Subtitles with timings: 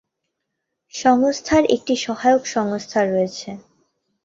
[0.93, 3.49] সংস্থার একটি সহায়ক সংস্থা রয়েছে।